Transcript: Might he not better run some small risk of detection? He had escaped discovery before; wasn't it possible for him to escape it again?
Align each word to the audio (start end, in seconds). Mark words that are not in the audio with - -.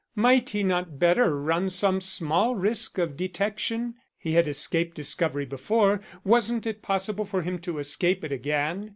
Might 0.15 0.49
he 0.49 0.63
not 0.63 0.97
better 0.97 1.39
run 1.39 1.69
some 1.69 2.01
small 2.01 2.55
risk 2.55 2.97
of 2.97 3.15
detection? 3.15 3.93
He 4.17 4.31
had 4.31 4.47
escaped 4.47 4.95
discovery 4.95 5.45
before; 5.45 6.01
wasn't 6.23 6.65
it 6.65 6.81
possible 6.81 7.23
for 7.23 7.43
him 7.43 7.59
to 7.59 7.77
escape 7.77 8.23
it 8.23 8.31
again? 8.31 8.89